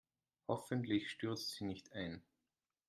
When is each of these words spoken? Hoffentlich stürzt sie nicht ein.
Hoffentlich 0.47 1.11
stürzt 1.11 1.51
sie 1.51 1.63
nicht 1.63 1.91
ein. 1.93 2.23